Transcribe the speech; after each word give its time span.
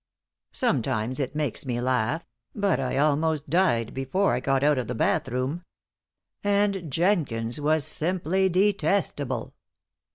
Sometimes 0.53 1.19
it 1.19 1.35
makes 1.35 1.63
me 1.63 1.79
laugh, 1.79 2.25
but 2.55 2.79
I 2.79 2.97
almost 2.97 3.51
died 3.51 3.93
before 3.93 4.33
I 4.33 4.39
got 4.39 4.63
out 4.63 4.79
of 4.79 4.87
the 4.87 4.95
bath 4.95 5.27
room. 5.27 5.63
And 6.43 6.91
Jenkins 6.91 7.61
was 7.61 7.85
simply 7.85 8.49
detestable! 8.49 9.53